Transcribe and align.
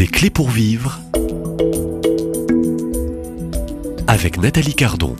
Des 0.00 0.06
clés 0.06 0.30
pour 0.30 0.48
vivre 0.48 0.98
avec 4.06 4.38
Nathalie 4.38 4.72
Cardon. 4.72 5.14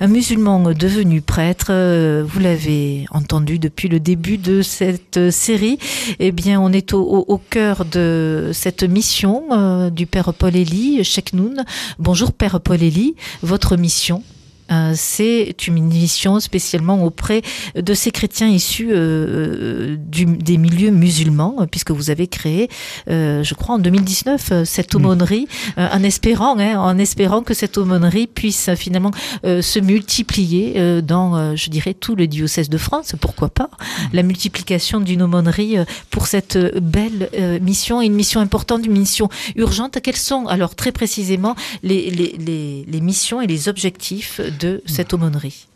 Un 0.00 0.06
musulman 0.06 0.72
devenu 0.72 1.20
prêtre, 1.20 1.66
euh, 1.68 2.24
vous 2.26 2.40
l'avez 2.40 3.04
entendu 3.10 3.58
depuis 3.58 3.88
le 3.88 4.00
début 4.00 4.38
de 4.38 4.62
cette 4.62 5.30
série. 5.30 5.78
Eh 6.18 6.32
bien, 6.32 6.58
on 6.62 6.72
est 6.72 6.94
au, 6.94 7.40
cœur 7.50 7.84
de 7.84 8.52
cette 8.54 8.84
mission 8.84 9.42
euh, 9.52 9.90
du 9.90 10.06
Père 10.06 10.32
Paul 10.32 10.56
Elie, 10.56 11.04
Sheikh 11.04 11.34
Noun. 11.34 11.62
Bonjour 11.98 12.32
Père 12.32 12.58
Paul 12.62 12.82
Elie, 12.82 13.16
votre 13.42 13.76
mission? 13.76 14.22
C'est 14.94 15.54
une 15.66 15.82
mission 15.84 16.40
spécialement 16.40 17.04
auprès 17.04 17.42
de 17.74 17.94
ces 17.94 18.10
chrétiens 18.10 18.48
issus 18.48 18.90
euh, 18.92 19.96
du- 19.98 20.24
des 20.26 20.56
milieux 20.58 20.90
musulmans, 20.90 21.56
euh, 21.60 21.66
puisque 21.66 21.90
vous 21.90 22.10
avez 22.10 22.26
créé, 22.26 22.68
euh, 23.08 23.42
je 23.42 23.54
crois, 23.54 23.76
en 23.76 23.78
2019, 23.78 24.48
euh, 24.52 24.64
cette 24.64 24.94
aumônerie, 24.94 25.46
euh, 25.78 25.88
en 25.92 26.02
espérant, 26.02 26.56
hein, 26.58 26.78
en 26.78 26.98
espérant 26.98 27.42
que 27.42 27.54
cette 27.54 27.76
aumônerie 27.78 28.26
puisse 28.26 28.68
euh, 28.68 28.76
finalement 28.76 29.10
euh, 29.44 29.62
se 29.62 29.78
multiplier 29.78 30.74
euh, 30.76 31.00
dans, 31.00 31.36
euh, 31.36 31.56
je 31.56 31.70
dirais, 31.70 31.94
tout 31.94 32.14
le 32.14 32.26
diocèse 32.26 32.68
de 32.68 32.78
France, 32.78 33.14
pourquoi 33.20 33.48
pas, 33.48 33.70
la 34.12 34.22
multiplication 34.22 35.00
d'une 35.00 35.22
aumônerie 35.22 35.78
euh, 35.78 35.84
pour 36.10 36.26
cette 36.26 36.56
euh, 36.56 36.70
belle 36.80 37.28
euh, 37.34 37.58
mission, 37.60 38.00
une 38.02 38.14
mission 38.14 38.40
importante, 38.40 38.84
une 38.86 38.92
mission 38.98 39.28
urgente. 39.56 39.98
Quelles 40.02 40.16
sont 40.16 40.46
alors 40.46 40.74
très 40.74 40.92
précisément 40.92 41.54
les, 41.82 42.10
les, 42.10 42.36
les, 42.38 42.84
les 42.86 43.00
missions 43.00 43.40
et 43.40 43.46
les 43.46 43.68
objectifs 43.68 44.40
de 44.60 44.61
cette 44.86 45.12
aumônerie 45.14 45.66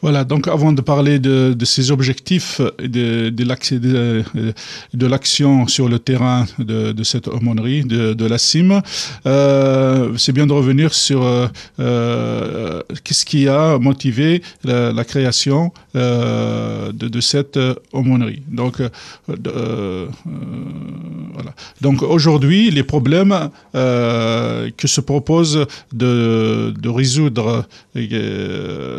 Voilà, 0.00 0.24
donc 0.24 0.48
avant 0.48 0.72
de 0.72 0.80
parler 0.80 1.18
de, 1.18 1.54
de 1.54 1.64
ces 1.64 1.90
objectifs 1.90 2.60
de, 2.80 3.28
de 3.30 3.44
de, 3.78 4.54
de 5.02 5.06
l'action 5.06 5.66
sur 5.66 5.88
le 5.88 5.98
terrain 5.98 6.46
de, 6.58 6.92
de 6.92 7.04
cette 7.04 7.28
aumônerie, 7.28 7.82
de, 7.84 8.14
de 8.14 8.26
la 8.26 8.38
CIM, 8.38 8.80
euh, 9.26 10.12
c'est 10.16 10.32
bien 10.32 10.46
de 10.46 10.52
revenir 10.52 10.94
sur 10.94 11.22
euh, 11.22 11.46
euh, 11.80 12.80
qu'est-ce 13.04 13.24
qui 13.24 13.48
a 13.48 13.78
motivé 13.78 14.42
la, 14.64 15.04
création 15.04 15.72
de, 15.94 17.08
de 17.16 17.20
cette 17.20 17.58
aumônerie. 17.92 18.42
Donc, 18.48 18.80
de- 19.28 20.08
voilà. 21.34 21.52
Donc 21.80 22.02
aujourd'hui, 22.02 22.70
les 22.70 22.82
problèmes 22.82 23.50
que 23.72 24.86
se 24.86 25.00
propose 25.00 25.66
de, 25.92 26.72
de 26.84 26.88
résoudre 26.88 27.66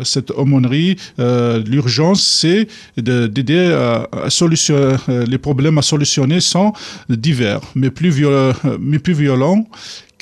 cette 0.04 0.32
aumônerie, 0.32 0.96
euh, 1.20 1.62
l'urgence, 1.66 2.22
c'est 2.42 2.68
de- 2.98 3.28
d'aider 3.28 3.72
à, 3.74 4.30
solutionner 4.30 4.96
les 5.28 5.38
problèmes 5.38 5.78
à 5.78 5.82
solutionner 5.82 6.40
sont 6.40 6.74
divers, 7.10 7.62
mais 7.76 7.90
plus, 7.90 8.10
viol- 8.10 8.54
mais 8.80 9.00
plus 9.00 9.14
violents 9.14 9.66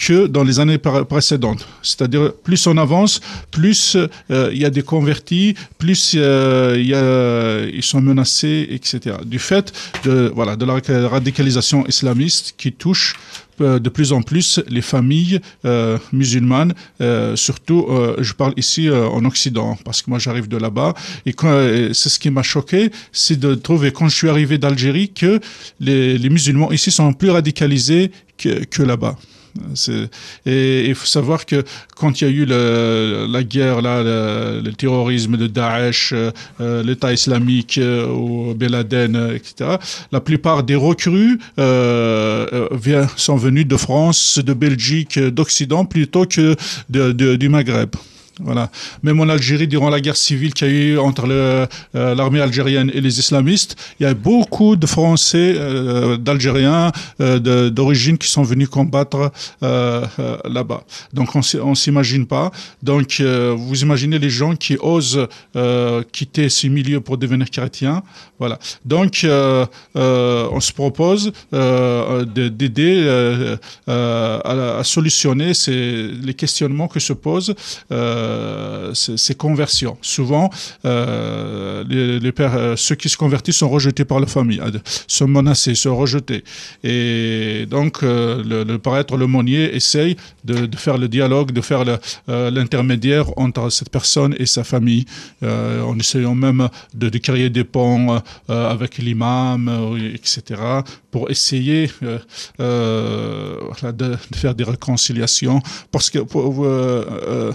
que 0.02 0.26
dans 0.26 0.44
les 0.44 0.60
années 0.60 0.80
précédentes. 0.80 1.68
C'est-à-dire, 1.84 2.34
plus 2.34 2.66
on 2.66 2.76
avance, 2.78 3.22
plus 3.52 3.96
euh, 4.32 4.50
il 4.52 4.60
y 4.60 4.66
a 4.66 4.72
des 4.72 4.82
convertis, 4.82 5.54
plus 5.78 6.16
euh, 6.18 7.70
ils 7.72 7.84
sont 7.84 8.02
menacés, 8.02 8.68
etc. 8.72 9.18
Du 9.26 9.38
fait 9.38 9.72
de, 10.04 10.32
voilà, 10.34 10.56
de 10.56 10.66
la 10.66 10.82
radicalisation 11.08 11.86
islamiste 11.86 12.56
qui 12.58 12.72
touche 12.72 13.16
euh, 13.62 13.78
de 13.78 13.90
plus 13.90 14.12
en 14.12 14.24
plus 14.24 14.60
les 14.68 14.82
familles 14.82 15.40
musulmanes, 16.12 16.74
surtout, 17.36 17.88
je 18.20 18.34
parle 18.34 18.54
ici 18.58 18.90
en 18.90 19.24
Occident, 19.26 19.78
parce 19.86 20.02
que 20.02 20.10
moi 20.10 20.18
j'arrive 20.20 20.48
de 20.48 20.58
là-bas, 20.58 20.96
et 21.28 21.34
c'est 21.94 22.10
ce 22.10 22.18
qui 22.18 22.32
m'a 22.32 22.44
choqué, 22.44 22.90
c'est 23.12 23.40
de 23.40 23.54
trouver 23.54 23.92
quand 23.92 24.08
je 24.08 24.16
suis 24.16 24.30
arrivé 24.30 24.58
d'Algérie 24.58 25.10
que 25.10 25.40
les, 25.80 26.30
musulmans 26.30 26.72
ici 26.72 26.90
sont 26.92 27.14
plus 27.14 27.30
radicalisés 27.30 28.12
que 28.38 28.82
là-bas. 28.82 29.16
Et 30.46 30.88
il 30.88 30.96
faut 30.96 31.06
savoir 31.06 31.46
que 31.46 31.64
quand 31.96 32.22
il 32.22 32.28
y 32.28 32.28
a 32.28 32.32
eu 32.32 32.46
la 32.46 33.44
guerre, 33.44 33.82
là, 33.82 34.04
le, 34.04 34.72
terrorisme 34.72 35.38
de 35.38 35.48
Daesh, 35.48 36.14
euh, 36.14 36.32
euh, 36.60 36.84
l'État 36.84 37.14
islamique 37.14 37.78
euh, 37.78 38.08
ou 38.08 38.54
Ben 38.54 38.72
Laden, 38.72 39.16
euh, 39.16 39.36
etc., 39.36 39.78
la 40.12 40.22
plupart 40.22 40.64
des 40.64 40.76
recrues 40.76 41.40
euh, 41.60 42.68
sont 43.18 43.38
venus 43.38 43.68
de 43.68 43.78
France, 43.78 44.40
de 44.40 44.54
Belgique, 44.54 45.20
d'Occident 45.20 45.86
plutôt 45.86 46.26
que 46.26 46.56
du 46.90 47.50
Maghreb. 47.50 47.96
Voilà. 48.44 48.70
Même 49.04 49.20
en 49.20 49.30
Algérie, 49.30 49.68
durant 49.68 49.90
la 49.90 50.02
guerre 50.02 50.18
civile 50.18 50.54
qu'il 50.54 50.68
y 50.68 50.70
a 50.70 50.74
eu 50.74 50.98
entre 50.98 51.26
euh, 51.30 51.66
l'armée 51.94 52.42
algérienne 52.42 52.92
et 52.94 53.02
les 53.02 53.20
islamistes, 53.20 53.76
il 54.00 54.04
y 54.04 54.06
a 54.06 54.14
beaucoup 54.14 54.76
de 54.76 54.86
Français, 54.86 55.56
euh, 55.58 56.18
d'Algériens 56.18 56.92
euh, 57.22 57.70
d'origine 57.70 58.18
qui 58.18 58.28
sont 58.28 58.44
venus 58.44 58.70
combattre 58.70 59.32
là-bas. 59.62 60.84
Donc 61.14 61.36
on 61.36 61.42
on 61.64 61.76
s'imagine 61.76 62.26
pas. 62.26 62.52
Donc 62.82 63.22
vous 63.22 63.82
imaginez 63.82 64.20
les 64.20 64.30
gens 64.30 64.56
qui 64.56 64.78
osent 64.80 65.28
quitter 66.12 66.50
ces 66.50 66.70
milieux 66.70 67.02
pour 67.02 67.18
devenir 67.18 67.50
chrétiens. 67.50 68.04
Voilà. 68.40 68.58
Donc 68.86 69.26
on 69.26 70.60
se 70.60 70.72
propose 70.72 71.32
de- 71.52 72.50
d'aider 72.50 73.58
à, 73.88 74.82
solutionner 74.84 75.52
les 75.68 76.34
questionnements 76.34 76.88
que 76.88 77.00
se 77.00 77.14
posent 77.14 77.54
ces, 78.94 79.18
ces 79.18 79.36
conversions. 79.36 79.98
Souvent, 80.02 80.50
euh, 80.86 81.84
euh, 82.40 82.76
ceux 82.76 82.96
qui 82.96 83.10
se 83.10 83.18
convertissent 83.18 83.58
sont 83.58 83.70
rejetés 83.70 84.06
par 84.06 84.20
la 84.20 84.28
famille, 84.28 84.60
euh, 84.60 84.72
sont 85.08 85.28
menacés, 85.28 85.76
sont 85.76 85.96
rejetés. 85.96 86.44
Et 86.84 87.66
donc, 87.70 88.04
euh, 88.04 88.44
le, 88.44 88.64
le 88.64 88.78
prêtre, 88.80 89.18
l'aumônier, 89.18 89.76
essaye 89.76 90.16
de, 90.44 90.70
faire 90.78 90.98
le 90.98 91.08
dialogue, 91.08 91.52
de 91.52 91.62
faire 91.62 91.86
le, 91.86 91.98
euh, 92.30 92.50
l'intermédiaire 92.52 93.26
entre 93.38 93.70
cette 93.70 93.90
personne 93.90 94.36
et 94.38 94.46
sa 94.46 94.64
famille, 94.64 95.06
euh, 95.44 95.82
en 95.82 95.98
essayant 96.00 96.36
même 96.36 96.68
de, 96.94 97.10
créer 97.22 97.50
des 97.50 97.64
ponts 97.64 98.22
euh, 98.50 98.72
avec 98.72 98.98
l'imam, 98.98 99.68
euh, 99.68 100.14
etc., 100.16 100.60
pour 101.12 101.30
essayer 101.30 101.92
euh, 102.04 102.18
euh, 102.60 103.92
de, 103.92 104.16
faire 104.34 104.56
des 104.56 104.64
réconciliations. 104.64 105.62
Parce 105.92 106.10
que 106.10 106.20
euh, 106.20 107.06
euh, 107.22 107.52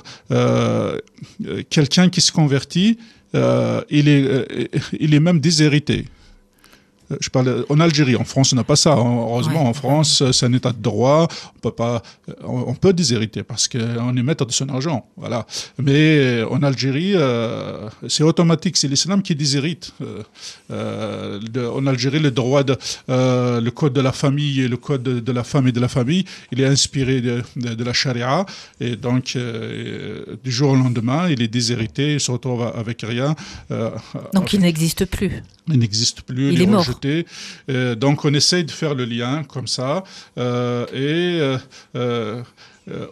euh, 0.66 0.98
euh, 1.46 1.62
quelqu'un 1.68 2.08
qui 2.08 2.20
se 2.20 2.32
convertit, 2.32 2.98
euh, 3.34 3.82
il, 3.90 4.08
est, 4.08 4.68
il 4.98 5.14
est 5.14 5.20
même 5.20 5.40
déshérité. 5.40 6.04
Euh, 7.10 7.16
Je 7.20 7.28
parle 7.30 7.64
en 7.68 7.78
Algérie, 7.80 8.16
en 8.16 8.24
France, 8.24 8.52
on 8.52 8.56
n'a 8.56 8.64
pas 8.64 8.76
ça. 8.76 8.92
Heureusement, 8.96 9.62
Ouais. 9.62 9.68
en 9.68 9.74
France, 9.74 10.22
euh, 10.22 10.32
c'est 10.32 10.46
un 10.46 10.52
état 10.52 10.72
de 10.72 10.82
droit. 10.82 11.28
On 11.56 11.58
peut 11.60 11.70
pas, 11.70 12.02
euh, 12.28 12.32
on 12.44 12.74
peut 12.74 12.92
déshériter 12.92 13.42
parce 13.42 13.68
qu'on 13.68 14.16
est 14.16 14.22
maître 14.22 14.44
de 14.44 14.52
son 14.52 14.68
argent, 14.68 15.06
voilà. 15.16 15.46
Mais 15.78 16.18
euh, 16.18 16.48
en 16.50 16.62
Algérie, 16.62 17.12
euh, 17.14 17.88
c'est 18.08 18.22
automatique. 18.24 18.76
C'est 18.76 18.88
l'islam 18.88 19.22
qui 19.22 19.34
déshérite. 19.34 19.92
Euh, 20.02 20.22
euh, 20.70 21.38
de- 21.40 21.66
en 21.66 21.86
Algérie, 21.86 22.18
le 22.18 22.30
droit 22.30 22.62
de, 22.64 22.76
euh, 23.10 23.60
le 23.60 23.70
code 23.70 23.92
de 23.92 24.00
la 24.00 24.12
famille 24.12 24.60
et 24.62 24.68
le 24.68 24.76
code 24.76 25.02
de, 25.02 25.20
de 25.20 25.32
la 25.32 25.44
femme 25.44 25.68
et 25.68 25.72
de 25.72 25.80
la 25.80 25.88
famille, 25.88 26.24
il 26.52 26.60
est 26.60 26.66
inspiré 26.66 27.20
de, 27.20 27.42
la 27.84 27.92
charia. 27.92 28.44
Et 28.80 28.96
donc, 28.96 29.34
euh, 29.36 30.36
du 30.42 30.50
jour 30.50 30.70
au 30.70 30.76
lendemain, 30.76 31.28
il 31.28 31.42
est 31.42 31.48
déshérité, 31.48 32.14
il 32.14 32.20
se 32.20 32.30
retrouve 32.30 32.62
avec 32.74 33.02
rien. 33.02 33.34
Euh, 33.70 33.90
Donc 34.34 34.52
il 34.52 34.60
n'existe 34.60 35.04
plus. 35.06 35.42
il 35.68 35.78
n'existe 35.78 36.22
plus, 36.22 36.52
Il 36.52 36.62
est 36.62 36.66
mort. 36.66 36.84
Euh, 37.04 37.94
donc 37.94 38.24
on 38.24 38.34
essaye 38.34 38.64
de 38.64 38.70
faire 38.70 38.94
le 38.94 39.04
lien 39.04 39.42
comme 39.44 39.66
ça. 39.66 40.04
Euh, 40.38 40.86
et 40.92 41.58
euh, 41.96 42.42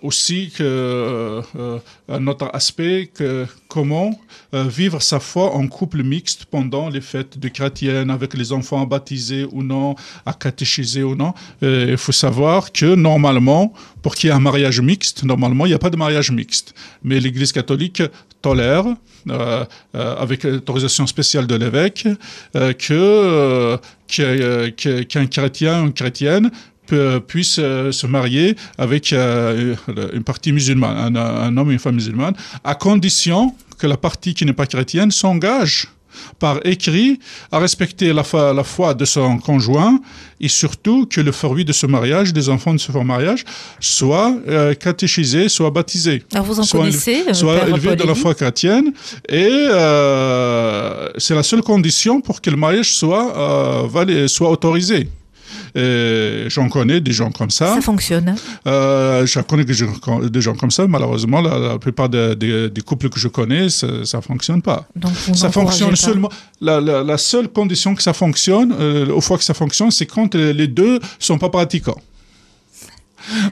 aussi 0.03 0.51
que, 0.57 0.63
euh, 0.63 1.43
euh, 1.57 1.79
un 2.09 2.27
autre 2.27 2.49
aspect, 2.53 3.11
que 3.13 3.47
comment 3.69 4.19
euh, 4.55 4.65
vivre 4.65 5.03
sa 5.03 5.19
foi 5.19 5.53
en 5.55 5.67
couple 5.67 6.03
mixte 6.03 6.45
pendant 6.45 6.89
les 6.89 7.01
fêtes 7.01 7.39
de 7.39 7.49
chrétiennes, 7.49 8.11
avec 8.11 8.35
les 8.35 8.53
enfants 8.53 8.87
baptisés 8.87 9.47
ou 9.51 9.63
non, 9.63 9.97
à 10.27 10.33
catéchiser 10.33 11.03
ou 11.03 11.17
non. 11.17 11.35
Euh, 11.63 11.87
Il 11.91 11.97
faut 11.97 12.13
savoir 12.13 12.71
que 12.73 12.95
normalement, 12.95 13.73
pour 14.03 14.15
qu'il 14.15 14.29
y 14.29 14.33
ait 14.33 14.37
un 14.37 14.41
mariage 14.41 14.81
mixte, 14.81 15.25
normalement, 15.25 15.67
il 15.67 15.71
n'y 15.71 15.75
a 15.75 15.79
pas 15.79 15.91
de 15.91 15.97
mariage 15.97 16.31
mixte. 16.31 16.75
Mais 17.03 17.19
l'Église 17.19 17.51
catholique 17.51 18.03
tolère, 18.43 18.85
euh, 19.31 19.65
euh, 19.97 20.17
avec 20.17 20.45
l'autorisation 20.45 21.07
spéciale 21.07 21.47
de 21.47 21.55
l'évêque, 21.55 22.07
euh, 22.57 22.73
que, 22.75 22.93
euh, 22.93 23.77
euh, 24.21 24.71
qu'un 24.71 25.27
chrétien 25.27 25.83
ou 25.83 25.87
une 25.87 25.95
chrétienne 25.95 26.51
puisse 27.27 27.59
euh, 27.59 27.93
se 27.93 28.07
marier 28.07 28.57
avec 28.79 29.13
euh, 29.13 29.75
une 30.13 30.25
partie 30.25 30.53
musulmane, 30.53 31.17
un, 31.17 31.21
un 31.21 31.57
homme 31.57 31.71
et 31.71 31.75
une 31.75 31.79
femme 31.79 31.95
musulmane, 31.95 32.35
à 32.63 32.75
condition 32.75 33.55
que 33.79 33.87
la 33.87 33.97
partie 33.97 34.35
qui 34.35 34.45
n'est 34.45 34.53
pas 34.53 34.67
chrétienne 34.67 35.11
s'engage 35.11 35.89
par 36.39 36.61
écrit 36.65 37.19
à 37.51 37.59
respecter 37.59 38.13
la 38.13 38.25
foi, 38.25 38.53
la 38.53 38.65
foi 38.65 38.95
de 38.95 39.05
son 39.05 39.39
conjoint 39.39 40.01
et 40.41 40.49
surtout 40.49 41.07
que 41.07 41.21
le 41.21 41.33
fruit 41.33 41.65
de 41.65 41.73
ce 41.73 41.87
mariage, 41.87 42.33
des 42.33 42.49
enfants 42.49 42.73
de 42.73 42.79
ce 42.79 42.93
mariage, 42.93 43.45
soit 43.81 44.37
euh, 44.49 44.75
catéchisé, 44.75 45.49
soit 45.49 45.71
baptisé 45.71 46.23
Alors 46.33 46.47
vous 46.47 46.61
en 46.61 46.63
soit 46.63 46.81
connaissez, 46.81 47.13
élevé, 47.13 47.31
euh, 47.31 47.35
soit 47.35 47.69
élevé 47.69 47.89
Paul 47.89 47.97
dans 47.97 48.07
la 48.07 48.15
foi 48.15 48.35
chrétienne 48.35 48.93
et, 49.29 49.49
euh, 49.51 51.09
c'est 51.19 51.35
la 51.35 51.43
seule 51.43 51.63
condition 51.63 52.21
pour 52.21 52.41
que 52.41 52.51
le 52.51 52.57
mariage 52.57 52.95
soit, 52.95 53.89
soit 54.29 54.51
autorisé. 54.51 55.09
J'en 55.75 56.69
connais 56.69 57.01
des 57.01 57.13
gens 57.13 57.31
comme 57.31 57.51
ça. 57.51 57.75
Ça 57.75 57.81
fonctionne. 57.81 58.37
Euh, 58.67 59.27
je 59.27 59.41
connais 59.41 59.65
des 59.65 60.41
gens 60.41 60.55
comme 60.55 60.71
ça. 60.71 60.87
Malheureusement, 60.87 61.41
la, 61.41 61.79
plupart 61.79 62.09
des, 62.09 62.71
couples 62.85 63.09
que 63.09 63.19
je 63.19 63.29
connais, 63.29 63.69
ça 63.69 63.87
ne 63.87 64.23
fonctionne 64.23 64.63
pas. 64.63 64.87
Donc 64.97 65.13
ça 65.35 65.51
fonctionne 65.51 65.97
seulement. 65.97 66.31
La, 66.61 67.19
seule 67.19 67.49
condition 67.49 67.95
que 67.95 68.03
ça 68.03 68.13
fonctionne, 68.13 68.75
euh, 68.79 69.09
au 69.09 69.21
fois 69.21 69.39
que 69.39 69.45
ça 69.45 69.55
fonctionne, 69.55 69.91
c'est 69.91 70.07
quand 70.07 70.35
les 70.35 70.67
deux 70.67 71.01
sont 71.19 71.39
pas 71.39 71.49
pratiquants. 71.49 72.01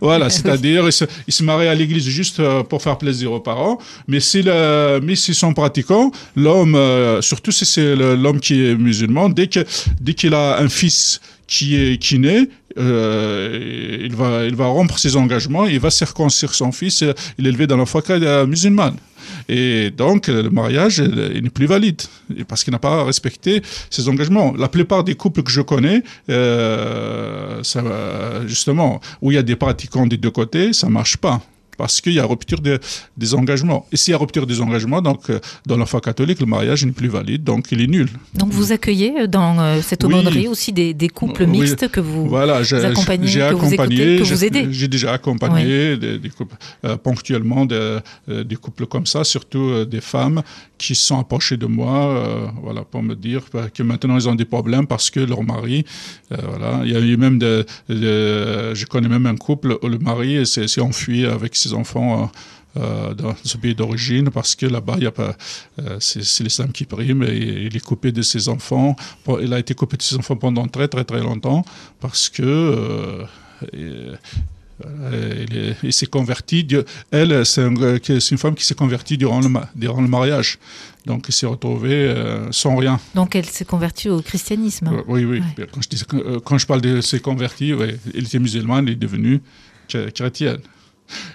Voilà, 0.00 0.30
c'est-à-dire 0.34 0.86
ils 0.86 0.92
se, 0.92 1.04
se 1.28 1.42
marient 1.42 1.68
à 1.68 1.74
l'église 1.74 2.08
juste 2.08 2.40
euh, 2.40 2.62
pour 2.62 2.82
faire 2.82 2.98
plaisir 2.98 3.32
aux 3.32 3.40
parents, 3.40 3.78
mais 4.06 4.20
si 4.20 4.42
le, 4.42 5.00
mais 5.02 5.16
s'ils 5.16 5.34
sont 5.34 5.54
pratiquants, 5.54 6.10
l'homme, 6.36 6.74
euh, 6.74 7.22
surtout 7.22 7.52
si 7.52 7.64
c'est 7.64 7.96
l'homme 7.96 8.40
qui 8.40 8.64
est 8.64 8.74
musulman, 8.74 9.28
dès 9.28 9.46
que 9.46 9.60
dès 10.00 10.14
qu'il 10.14 10.34
a 10.34 10.58
un 10.58 10.68
fils 10.68 11.20
qui 11.52 11.76
est 11.76 12.48
euh, 12.78 13.98
il 14.02 14.14
va 14.14 14.44
il 14.46 14.56
va 14.56 14.66
rompre 14.66 14.98
ses 14.98 15.16
engagements, 15.16 15.66
il 15.66 15.78
va 15.78 15.90
circoncire 15.90 16.54
son 16.54 16.72
fils, 16.72 17.04
il 17.38 17.46
est 17.46 17.48
élevé 17.50 17.66
dans 17.66 17.76
la 17.76 17.86
foi 17.86 18.02
musulmane. 18.46 18.96
Et 19.48 19.90
donc, 19.90 20.28
le 20.28 20.50
mariage 20.50 20.98
il 20.98 21.42
n'est 21.42 21.50
plus 21.50 21.66
valide 21.66 22.00
parce 22.48 22.64
qu'il 22.64 22.72
n'a 22.72 22.78
pas 22.78 23.04
respecté 23.04 23.62
ses 23.90 24.08
engagements. 24.08 24.54
La 24.56 24.68
plupart 24.68 25.04
des 25.04 25.14
couples 25.14 25.42
que 25.42 25.50
je 25.50 25.60
connais, 25.60 26.02
euh, 26.30 27.62
justement, 28.46 29.00
où 29.20 29.30
il 29.30 29.34
y 29.34 29.38
a 29.38 29.42
des 29.42 29.56
pratiquants 29.56 30.06
des 30.06 30.16
deux 30.16 30.30
côtés, 30.30 30.72
ça 30.72 30.88
marche 30.88 31.16
pas 31.18 31.42
parce 31.82 32.00
qu'il 32.00 32.12
y 32.12 32.20
a 32.20 32.24
rupture 32.24 32.60
des 32.60 33.34
engagements. 33.34 33.86
Et 33.90 33.96
s'il 33.96 34.12
y 34.12 34.14
a 34.14 34.18
rupture 34.18 34.46
des 34.46 34.60
engagements, 34.60 35.02
donc 35.02 35.28
euh, 35.28 35.40
dans 35.66 35.76
la 35.76 35.84
foi 35.84 36.00
catholique, 36.00 36.38
le 36.38 36.46
mariage 36.46 36.86
n'est 36.86 36.92
plus 36.92 37.08
valide, 37.08 37.42
donc 37.42 37.72
il 37.72 37.80
est 37.80 37.88
nul. 37.88 38.08
Donc 38.34 38.50
vous 38.52 38.70
accueillez 38.70 39.22
euh, 39.22 39.26
dans 39.26 39.58
euh, 39.58 39.80
cette 39.82 40.04
aumônerie 40.04 40.46
aussi 40.46 40.72
des, 40.72 41.08
couples 41.08 41.44
mixtes 41.44 41.88
que 41.88 41.98
vous 41.98 42.28
voilà, 42.28 42.58
accompagnez, 42.58 43.26
j'ai 43.26 43.40
que 43.40 43.54
vous 43.54 43.74
écoutez, 43.74 44.18
que 44.18 44.22
vous 44.22 44.44
aidez 44.44 44.68
J'ai 44.70 44.86
déjà 44.86 45.12
accompagné 45.14 45.96
des, 45.96 46.30
couples, 46.30 46.54
ponctuellement 47.02 47.66
des, 47.66 48.56
couples 48.60 48.86
comme 48.86 49.06
ça, 49.06 49.24
surtout 49.24 49.84
des 49.84 50.00
femmes 50.00 50.42
qui 50.78 50.94
sont 50.94 51.18
approchées 51.18 51.56
de 51.56 51.66
moi 51.66 52.52
voilà, 52.62 52.82
pour 52.82 53.02
me 53.02 53.16
dire 53.16 53.42
que 53.74 53.82
maintenant 53.82 54.16
ils 54.16 54.28
ont 54.28 54.36
des 54.36 54.44
problèmes 54.44 54.86
parce 54.86 55.10
que 55.10 55.18
leur 55.18 55.42
mari, 55.42 55.84
voilà, 56.30 56.82
il 56.84 56.92
y 56.92 56.96
a 56.96 57.00
eu 57.00 57.16
même 57.16 57.38
de, 57.40 57.66
je 57.88 58.84
connais 58.86 59.08
même 59.08 59.26
un 59.26 59.36
couple 59.36 59.78
où 59.82 59.88
le 59.88 59.98
mari 59.98 60.46
s'est 60.46 60.80
enfui 60.80 61.26
avec 61.26 61.56
ses 61.56 61.71
enfants 61.72 62.24
euh, 62.24 62.26
euh, 62.80 63.14
dans 63.14 63.34
ce 63.44 63.58
pays 63.58 63.74
d'origine 63.74 64.30
parce 64.30 64.54
que 64.54 64.64
là-bas, 64.64 64.94
il 64.96 65.04
y 65.04 65.06
a 65.06 65.10
pas, 65.10 65.36
euh, 65.78 65.98
c'est 66.00 66.42
l'islam 66.42 66.72
qui 66.72 66.86
prime 66.86 67.22
et 67.22 67.66
il 67.66 67.76
est 67.76 67.84
coupé 67.84 68.12
de 68.12 68.22
ses 68.22 68.48
enfants. 68.48 68.96
Il 69.42 69.52
a 69.52 69.58
été 69.58 69.74
coupé 69.74 69.98
de 69.98 70.02
ses 70.02 70.16
enfants 70.16 70.36
pendant 70.36 70.66
très 70.66 70.88
très 70.88 71.04
très 71.04 71.20
longtemps 71.20 71.66
parce 72.00 72.30
que 72.30 73.26
il 73.74 74.16
s'est 75.92 76.06
converti. 76.06 76.66
Elle, 77.10 77.44
c'est 77.44 77.66
une 77.66 78.38
femme 78.38 78.54
qui 78.54 78.64
s'est 78.64 78.74
convertie 78.74 79.18
durant 79.18 79.40
le, 79.40 79.50
durant 79.74 80.00
le 80.00 80.08
mariage. 80.08 80.58
Donc, 81.04 81.26
il 81.28 81.32
s'est 81.32 81.46
retrouvé 81.46 82.14
sans 82.52 82.76
rien. 82.76 82.98
Donc, 83.14 83.36
elle 83.36 83.44
s'est 83.44 83.66
convertie 83.66 84.08
au 84.08 84.22
christianisme. 84.22 85.02
oui, 85.08 85.26
oui. 85.26 85.42
Quand, 85.72 85.82
je 85.82 86.38
quand, 86.38 86.58
je 86.58 86.66
parle 86.66 86.80
de 86.80 87.02
s'est 87.02 87.20
convertie, 87.20 87.74
ouais, 87.74 87.98
elle 88.14 88.24
était 88.24 88.38
musulmane, 88.38 88.88
elle 88.88 88.94
est 88.94 88.96
devenue 88.96 89.42
chrétienne. 90.14 90.60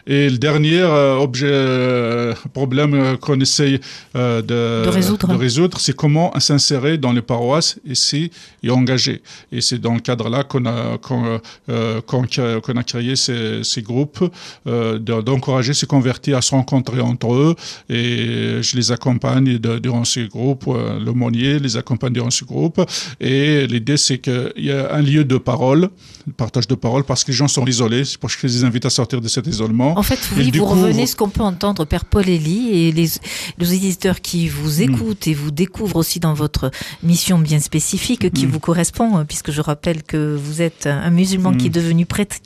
Et 0.05 0.29
le 0.29 0.37
dernier 0.37 0.79
euh, 0.79 1.17
objet, 1.17 1.47
euh, 1.49 2.33
problème 2.53 2.93
euh, 2.93 3.17
qu'on 3.17 3.39
essaye 3.39 3.79
de, 4.15 4.87
résoudre, 5.35 5.79
c'est 5.79 5.95
comment 5.95 6.37
s'insérer 6.39 6.97
dans 6.97 7.11
les 7.11 7.21
paroisses 7.21 7.77
ici 7.85 8.31
et 8.63 8.69
engager. 8.69 9.21
Et 9.51 9.61
c'est 9.61 9.79
dans 9.79 9.93
le 9.93 9.99
cadre-là 9.99 10.43
qu'on 10.43 10.65
a, 10.65 10.97
qu'on, 10.97 12.77
a 12.77 12.83
créé 12.83 13.15
ces, 13.15 13.63
ces 13.63 13.81
groupes, 13.81 14.23
d'encourager 14.65 15.73
ces 15.73 15.85
convertis 15.85 16.33
à 16.33 16.41
se 16.41 16.51
rencontrer 16.51 17.01
entre 17.01 17.33
eux. 17.33 17.55
Et 17.89 18.61
je 18.61 18.75
les 18.75 18.91
accompagne 18.91 19.57
durant 19.57 20.05
ces 20.05 20.27
groupes, 20.27 20.65
l'aumônier 21.03 21.59
les 21.59 21.77
accompagne 21.77 22.13
durant 22.13 22.29
ce 22.29 22.45
groupe. 22.45 22.81
Et 23.19 23.67
l'idée, 23.67 23.97
c'est 23.97 24.19
qu'il 24.19 24.53
y 24.57 24.71
a 24.71 24.93
un 24.93 25.01
lieu 25.01 25.23
de 25.23 25.37
parole, 25.37 25.89
partage 26.37 26.67
de 26.67 26.75
parole, 26.75 27.03
parce 27.03 27.23
que 27.23 27.31
les 27.31 27.37
gens 27.37 27.47
sont 27.47 27.65
isolés. 27.65 28.05
C'est 28.05 28.17
pour 28.17 28.29
que 28.29 28.47
je 28.47 28.47
les 28.47 28.63
invite 28.63 28.85
à 28.85 28.89
sortir 28.89 29.21
de 29.21 29.27
cet 29.27 29.47
en 29.79 30.03
fait, 30.03 30.19
oui, 30.35 30.51
vous 30.51 30.65
revenez 30.65 31.07
ce 31.07 31.15
qu'on 31.15 31.29
peut 31.29 31.41
entendre, 31.43 31.85
Père 31.85 32.05
Paul 32.05 32.27
Elie, 32.27 32.69
et 32.71 32.91
les, 32.91 33.09
les 33.57 33.73
éditeurs 33.73 34.21
qui 34.21 34.47
vous 34.47 34.79
hmm. 34.79 34.81
écoutent 34.81 35.27
et 35.27 35.33
vous 35.33 35.51
découvrent 35.51 35.97
aussi 35.97 36.19
dans 36.19 36.33
votre 36.33 36.71
mission 37.03 37.39
bien 37.39 37.59
spécifique 37.59 38.31
qui 38.31 38.45
hmm. 38.45 38.49
vous 38.49 38.59
correspond, 38.59 39.25
puisque 39.25 39.51
je 39.51 39.61
rappelle 39.61 40.03
que 40.03 40.35
vous 40.35 40.61
êtes 40.61 40.87
un 40.87 41.09
musulman 41.09 41.53
qui 41.53 41.67
est 41.67 41.69
hmm. 41.69 41.73
devenu 41.73 42.05
prêtre 42.05 42.37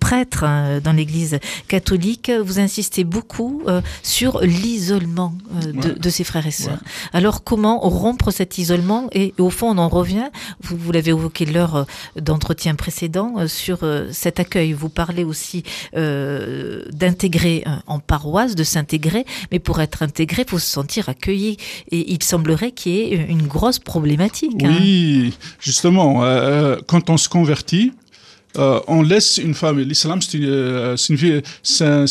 prêtre 0.00 0.44
hein, 0.44 0.80
dans 0.82 0.92
l'Église 0.92 1.38
catholique, 1.68 2.30
vous 2.30 2.58
insistez 2.58 3.04
beaucoup 3.04 3.62
euh, 3.66 3.80
sur 4.02 4.40
l'isolement 4.40 5.34
euh, 5.64 5.94
de, 5.98 6.10
ses 6.10 6.24
frères 6.24 6.46
et 6.46 6.50
sœurs. 6.50 6.78
Alors 7.12 7.44
comment 7.44 7.80
rompre 7.80 8.30
cet 8.30 8.58
isolement 8.58 9.08
Et 9.12 9.34
au 9.38 9.50
fond, 9.50 9.70
on 9.70 9.78
en 9.78 9.88
revient, 9.88 10.28
vous, 10.62 10.76
vous 10.76 10.92
l'avez 10.92 11.10
évoqué 11.10 11.44
lors 11.46 11.86
d'entretien 12.16 12.74
précédent, 12.74 13.46
sur 13.46 13.80
cet 14.12 14.40
accueil. 14.40 14.72
Vous 14.72 14.88
parlez 14.88 15.24
aussi 15.24 15.62
d'intégrer 15.94 17.64
en 17.86 17.98
paroisse, 17.98 18.54
de 18.54 18.64
s'intégrer, 18.64 19.24
mais 19.52 19.58
pour 19.58 19.80
être 19.80 20.02
intégré, 20.02 20.42
il 20.46 20.50
faut 20.50 20.58
se 20.58 20.70
sentir 20.70 21.08
accueilli. 21.08 21.56
Et 21.90 22.12
il 22.12 22.22
semblerait 22.22 22.72
qu'il 22.72 22.92
y 22.92 22.98
ait 22.98 23.26
une 23.28 23.46
grosse 23.46 23.78
problématique. 23.78 24.62
Hein. 24.64 24.76
Oui, 24.80 25.36
justement, 25.60 26.22
quand 26.86 27.10
on 27.10 27.16
se 27.16 27.28
convertit, 27.28 27.92
euh, 28.58 28.80
on 28.86 29.02
laisse 29.02 29.38
une 29.38 29.54
femme. 29.54 29.78
L'islam, 29.78 30.20
c'est 30.22 30.38
une, 30.38 30.44
euh, 30.44 30.96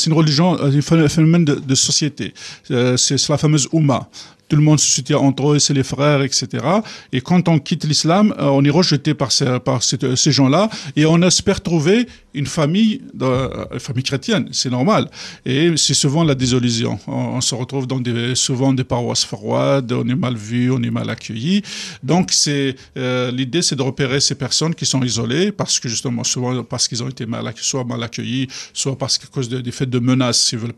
une, 0.05 0.13
religion, 0.13 0.57
un 0.61 1.07
phénomène 1.09 1.45
de, 1.45 1.55
de 1.55 1.75
société. 1.75 2.33
Euh, 2.71 2.97
c'est 2.97 3.29
la 3.29 3.37
fameuse 3.37 3.67
Ummah 3.73 4.07
tout 4.47 4.55
le 4.55 4.61
monde 4.61 4.79
se 4.79 4.91
soutient 4.91 5.17
entre 5.17 5.53
eux, 5.53 5.59
c'est 5.59 5.73
les 5.73 5.83
frères, 5.83 6.21
etc. 6.21 6.63
Et 7.11 7.21
quand 7.21 7.47
on 7.47 7.59
quitte 7.59 7.85
l'islam, 7.85 8.33
euh, 8.37 8.45
on 8.45 8.63
est 8.63 8.69
rejeté 8.69 9.13
par 9.13 9.31
ces, 9.31 9.59
par 9.59 9.81
ces, 9.83 10.31
gens-là 10.31 10.69
et 10.95 11.05
on 11.05 11.21
espère 11.21 11.61
trouver 11.61 12.07
une 12.33 12.45
famille, 12.45 13.01
euh, 13.21 13.65
une 13.73 13.79
famille 13.79 14.03
chrétienne, 14.03 14.49
c'est 14.51 14.69
normal. 14.69 15.09
Et 15.45 15.75
c'est 15.77 15.93
souvent 15.93 16.23
la 16.23 16.35
désillusion. 16.35 16.99
On, 17.07 17.41
se 17.41 17.55
retrouve 17.55 17.87
dans 17.87 17.99
des, 17.99 18.35
souvent 18.35 18.73
des 18.73 18.83
paroisses 18.83 19.25
froides, 19.25 19.91
on 19.93 20.07
est 20.07 20.15
mal 20.15 20.35
vu, 20.35 20.71
on 20.71 20.81
est 20.81 20.91
mal 20.91 21.09
accueilli. 21.09 21.61
Donc 22.03 22.31
c'est 22.31 22.75
euh, 22.97 23.31
l'idée, 23.31 23.61
c'est 23.61 23.75
de 23.75 23.81
repérer 23.81 24.19
ces 24.19 24.35
personnes 24.35 24.75
qui 24.75 24.85
sont 24.85 25.01
isolées 25.03 25.51
parce 25.51 25.79
que 25.79 25.87
justement 25.87 26.23
souvent 26.23 26.63
parce 26.63 26.87
qu'ils 26.87 27.01
ont 27.03 27.09
été 27.09 27.25
mal, 27.25 27.51
soit 27.57 27.83
mal 27.83 28.03
accueillis, 28.03 28.47
soit 28.73 28.97
parce 28.97 29.17
qu'à 29.17 29.27
cause 29.27 29.47
des 29.49 29.71
faits 29.71 29.89
de 29.89 29.99
menaces, 29.99 30.51
ils 30.51 30.59
veulent 30.59 30.73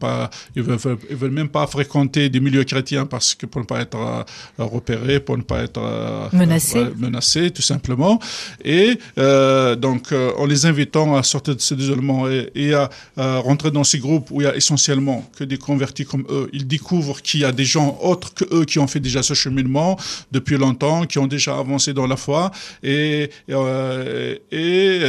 veulent, 0.55 0.97
veulent 1.09 1.31
même 1.31 1.50
pas 1.50 1.65
fréquenter 1.67 2.29
des 2.29 2.39
milieux 2.39 2.63
chrétiens 2.63 3.05
parce 3.05 3.33
que 3.33 3.45
pour 3.57 3.61
ne 3.61 3.65
pas 3.65 3.81
être 3.81 3.97
euh, 3.97 4.63
repéré, 4.63 5.19
pour 5.19 5.35
ne 5.37 5.41
pas 5.41 5.63
être 5.63 5.81
euh, 5.81 6.27
menacé. 6.31 6.85
menacé, 6.95 7.49
tout 7.49 7.63
simplement. 7.63 8.19
Et 8.63 8.99
euh, 9.17 9.75
donc, 9.75 10.13
en 10.37 10.45
les 10.45 10.65
invitant 10.65 11.15
à 11.15 11.23
sortir 11.23 11.55
de 11.55 11.61
cet 11.61 11.79
isolement 11.79 12.27
et, 12.29 12.73
à, 12.73 12.89
rentrer 13.17 13.71
dans 13.71 13.83
ces 13.83 13.99
groupes 13.99 14.29
où 14.31 14.41
il 14.41 14.43
y 14.43 14.47
a 14.47 14.55
essentiellement 14.55 15.29
que 15.37 15.43
des 15.43 15.57
convertis 15.57 16.05
comme 16.05 16.25
eux, 16.29 16.49
ils 16.53 16.67
découvrent 16.67 17.21
qu'il 17.21 17.39
y 17.41 17.45
a 17.45 17.51
des 17.51 17.65
gens 17.65 17.97
autres 18.01 18.33
que 18.33 18.45
eux 18.53 18.65
qui 18.65 18.79
ont 18.79 18.87
fait 18.87 18.99
déjà 18.99 19.23
ce 19.23 19.33
cheminement 19.33 19.97
depuis 20.31 20.57
longtemps, 20.57 21.05
qui 21.05 21.17
ont 21.17 21.27
déjà 21.27 21.57
avancé 21.57 21.93
dans 21.93 22.07
la 22.07 22.17
foi. 22.17 22.51
Et, 22.83 23.29
et 24.51 24.99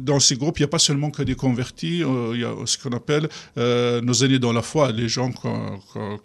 dans 0.00 0.20
ces 0.20 0.36
groupes, 0.36 0.58
il 0.58 0.62
n'y 0.62 0.66
a 0.66 0.68
pas 0.68 0.78
seulement 0.78 1.10
que 1.10 1.22
des 1.22 1.34
convertis, 1.34 2.02
il 2.34 2.40
y 2.40 2.44
a 2.44 2.52
ce 2.66 2.76
qu'on 2.76 2.94
appelle 2.94 3.28
nos 3.56 4.14
aînés 4.24 4.38
dans 4.38 4.52
la 4.52 4.62
foi, 4.62 4.92
les 4.92 5.08
gens 5.08 5.32
comme, 5.32 5.78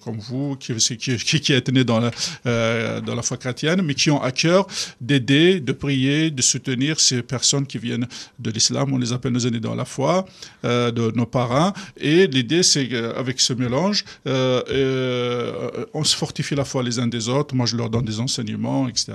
comme 0.03 0.19
vous 0.19 0.57
qui, 0.57 0.73
qui, 0.75 1.39
qui, 1.39 1.52
qui 1.53 1.57
êtes 1.57 1.69
nés 1.69 1.83
dans 1.83 1.99
la, 1.99 2.11
euh, 2.45 3.01
dans 3.01 3.15
la 3.15 3.21
foi 3.21 3.37
chrétienne, 3.37 3.81
mais 3.83 3.93
qui 3.93 4.09
ont 4.09 4.21
à 4.21 4.31
cœur 4.31 4.65
d'aider, 4.99 5.59
de 5.59 5.71
prier, 5.71 6.31
de 6.31 6.41
soutenir 6.41 6.99
ces 6.99 7.21
personnes 7.21 7.67
qui 7.67 7.77
viennent 7.77 8.07
de 8.39 8.49
l'islam. 8.49 8.91
On 8.91 8.97
les 8.97 9.13
appelle 9.13 9.33
nos 9.33 9.45
aînés 9.47 9.59
dans 9.59 9.75
la 9.75 9.85
foi, 9.85 10.25
euh, 10.65 10.91
de 10.91 11.11
nos 11.15 11.25
parents. 11.25 11.73
Et 11.97 12.27
l'idée, 12.27 12.63
c'est 12.63 12.87
qu'avec 12.87 13.39
ce 13.39 13.53
mélange, 13.53 14.03
euh, 14.27 15.85
on 15.93 16.03
se 16.03 16.15
fortifie 16.15 16.55
la 16.55 16.65
foi 16.65 16.81
les 16.81 16.97
uns 16.99 17.07
des 17.07 17.29
autres. 17.29 17.55
Moi, 17.55 17.65
je 17.65 17.75
leur 17.75 17.89
donne 17.89 18.05
des 18.05 18.19
enseignements, 18.19 18.87
etc. 18.87 19.13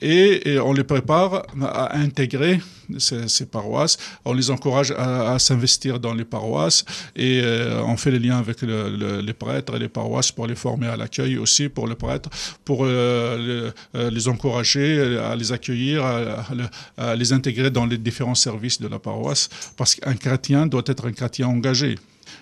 Et, 0.00 0.58
on 0.62 0.72
les 0.72 0.84
prépare 0.84 1.46
à 1.62 1.96
intégrer 1.96 2.60
ces, 2.98 3.46
paroisses. 3.46 3.96
On 4.24 4.32
les 4.32 4.50
encourage 4.50 4.92
à, 4.96 5.38
s'investir 5.38 5.98
dans 5.98 6.14
les 6.14 6.24
paroisses 6.24 6.84
et 7.16 7.42
on 7.84 7.96
fait 7.96 8.10
les 8.10 8.18
liens 8.18 8.38
avec 8.38 8.62
les 8.62 9.32
prêtres 9.32 9.74
et 9.74 9.78
les 9.78 9.88
paroisses 9.88 10.30
pour 10.30 10.46
les 10.46 10.54
former 10.54 10.88
à 10.88 10.96
l'accueil 10.96 11.38
aussi 11.38 11.68
pour 11.72 11.86
le 11.86 11.94
prêtre, 11.94 12.28
pour 12.64 12.84
euh, 12.84 13.70
euh, 13.94 14.10
les 14.10 14.28
encourager 14.28 15.18
à 15.18 15.34
les 15.36 15.52
accueillir, 15.52 16.04
à, 16.04 17.16
les 17.16 17.32
intégrer 17.32 17.70
dans 17.70 17.86
les 17.86 17.98
différents 17.98 18.34
services 18.34 18.80
de 18.80 18.88
la 18.88 18.98
paroisse, 18.98 19.48
parce 19.76 19.94
qu'un 19.94 20.14
chrétien 20.14 20.66
doit 20.66 20.82
être 20.86 21.06
un 21.06 21.12
chrétien 21.12 21.48
engagé. 21.48 21.96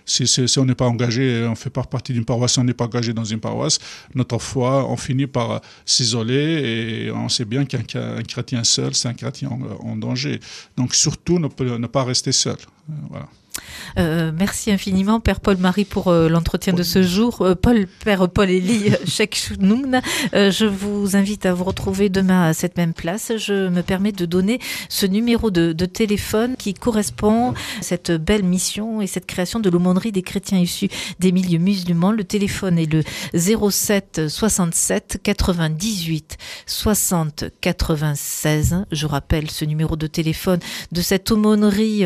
Si, 0.06 0.26
si, 0.26 0.58
on 0.58 0.64
n'est 0.64 0.74
pas 0.74 0.86
engagé, 0.86 1.46
on 1.48 1.54
fait 1.54 1.70
pas 1.70 1.82
partie 1.84 2.12
d'une 2.12 2.24
paroisse, 2.24 2.58
on 2.58 2.64
n'est 2.64 2.74
pas 2.74 2.84
engagé 2.84 3.12
dans 3.12 3.24
une 3.24 3.40
paroisse, 3.40 3.78
notre 4.14 4.38
foi, 4.38 4.88
on 4.88 4.96
finit 4.96 5.26
par 5.26 5.60
s'isoler 5.84 7.04
et 7.04 7.10
on 7.10 7.28
sait 7.28 7.44
bien 7.44 7.64
qu'un 7.64 8.22
chrétien 8.22 8.64
seul, 8.64 8.94
c'est 8.94 9.08
un 9.08 9.14
chrétien 9.14 9.50
en, 9.50 9.96
danger. 9.96 10.40
Donc 10.76 10.94
surtout 10.94 11.38
ne, 11.38 11.48
ne 11.76 11.86
pas 11.86 12.04
rester 12.04 12.32
seul. 12.32 12.56
Voilà. 13.08 13.28
Euh, 13.98 14.32
merci 14.36 14.70
infiniment, 14.70 15.20
Père 15.20 15.40
Paul-Marie, 15.40 15.84
pour 15.84 16.08
euh, 16.08 16.28
l'entretien 16.28 16.72
de 16.72 16.82
ce 16.82 17.02
jour. 17.02 17.42
Euh, 17.42 17.54
Paul, 17.54 17.86
Père 18.04 18.28
Paul-Élie 18.28 18.92
je 20.32 20.64
vous 20.64 21.16
invite 21.16 21.46
à 21.46 21.54
vous 21.54 21.64
retrouver 21.64 22.08
demain 22.08 22.48
à 22.48 22.52
cette 22.52 22.76
même 22.76 22.92
place. 22.92 23.32
Je 23.36 23.68
me 23.68 23.82
permets 23.82 24.12
de 24.12 24.24
donner 24.26 24.60
ce 24.88 25.06
numéro 25.06 25.50
de, 25.50 25.72
de 25.72 25.86
téléphone 25.86 26.56
qui 26.56 26.74
correspond 26.74 27.52
à 27.52 27.82
cette 27.82 28.10
belle 28.12 28.44
mission 28.44 29.00
et 29.00 29.06
cette 29.06 29.26
création 29.26 29.60
de 29.60 29.70
l'aumônerie 29.70 30.12
des 30.12 30.22
chrétiens 30.22 30.58
issus 30.58 30.88
des 31.18 31.32
milieux 31.32 31.58
musulmans. 31.58 32.12
Le 32.12 32.24
téléphone 32.24 32.78
est 32.78 32.92
le 32.92 33.02
07 33.34 34.28
67 34.28 35.20
98 35.22 36.36
60 36.66 37.44
96. 37.60 38.84
Je 38.92 39.06
rappelle 39.06 39.50
ce 39.50 39.64
numéro 39.64 39.96
de 39.96 40.06
téléphone 40.06 40.60
de 40.92 41.00
cette 41.00 41.30
aumônerie 41.30 42.04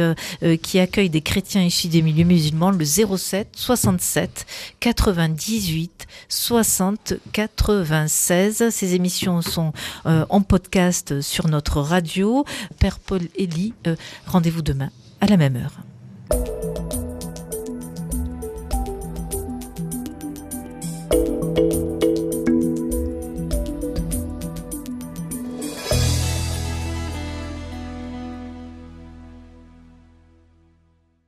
qui 0.62 0.78
accueille 0.78 1.10
des 1.10 1.20
chrétiens 1.20 1.33
chrétiens 1.34 1.64
issus 1.64 1.88
des 1.88 2.00
milieux 2.00 2.24
musulmans, 2.24 2.70
le 2.70 2.84
07 2.84 3.48
67 3.56 4.46
98 4.78 6.06
60 6.28 7.14
96. 7.32 8.70
Ces 8.70 8.94
émissions 8.94 9.42
sont 9.42 9.72
euh, 10.06 10.24
en 10.28 10.42
podcast 10.42 11.22
sur 11.22 11.48
notre 11.48 11.80
radio. 11.80 12.44
Père 12.78 13.00
Paul 13.00 13.22
Elie, 13.36 13.74
euh, 13.88 13.96
rendez-vous 14.28 14.62
demain 14.62 14.90
à 15.20 15.26
la 15.26 15.36
même 15.36 15.56
heure. 15.56 15.72